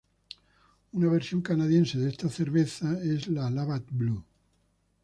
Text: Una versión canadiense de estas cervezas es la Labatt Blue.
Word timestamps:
Una 0.93 1.09
versión 1.09 1.43
canadiense 1.43 1.99
de 1.99 2.09
estas 2.09 2.33
cervezas 2.33 3.01
es 3.03 3.27
la 3.27 3.51
Labatt 3.51 3.83
Blue. 3.91 4.25